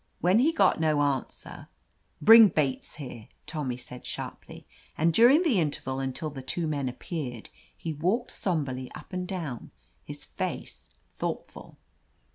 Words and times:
When 0.19 0.39
he 0.39 0.51
got 0.51 0.79
no 0.79 1.03
answer, 1.03 1.67
"Bring 2.19 2.47
Bates 2.47 2.95
here,'* 2.95 3.27
Tommy 3.45 3.77
said 3.77 4.03
sharply, 4.03 4.65
and 4.97 5.13
during 5.13 5.43
the 5.43 5.59
interval 5.59 5.99
until 5.99 6.31
the 6.31 6.41
two 6.41 6.65
men 6.65 6.89
appeared 6.89 7.49
he 7.77 7.93
walked 7.93 8.31
som 8.31 8.65
berly 8.65 8.89
up 8.95 9.13
and 9.13 9.27
down, 9.27 9.69
his 10.03 10.25
face 10.25 10.89
thoughtful. 11.17 11.77